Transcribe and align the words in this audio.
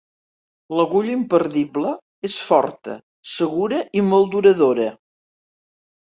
L'agulla 0.77 1.11
imperdible 1.15 1.91
és 2.31 2.39
forta, 2.47 2.97
segura 3.35 3.83
i 4.01 4.05
molt 4.09 4.35
duradora. 4.35 4.91